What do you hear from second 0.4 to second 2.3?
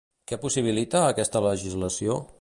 possibilita, aquesta legislació?